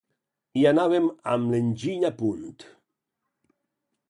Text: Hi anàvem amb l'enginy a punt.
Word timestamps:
Hi 0.59 0.63
anàvem 0.69 1.05
amb 1.35 1.53
l'enginy 1.55 2.09
a 2.13 2.13
punt. 2.23 2.59